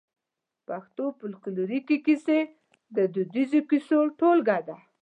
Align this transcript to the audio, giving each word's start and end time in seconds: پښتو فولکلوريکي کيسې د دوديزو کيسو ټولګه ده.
پښتو 0.67 1.05
فولکلوريکي 1.17 1.97
کيسې 2.05 2.39
د 2.95 2.97
دوديزو 3.13 3.59
کيسو 3.69 3.99
ټولګه 4.19 4.57
ده. 4.67 4.77